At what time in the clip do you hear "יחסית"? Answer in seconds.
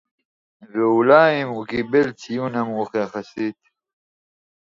2.95-3.61